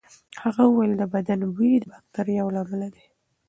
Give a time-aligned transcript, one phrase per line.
[0.43, 3.05] هغه وویل د بدن بوی د باکتریاوو له امله دی.